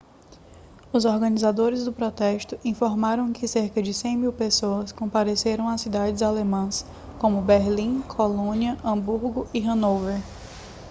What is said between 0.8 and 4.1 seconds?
os organizadores do protesto informaram que cerca de